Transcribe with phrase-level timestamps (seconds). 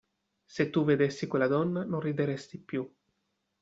[0.47, 2.91] Se tu vedessi quella donna non rideresti più.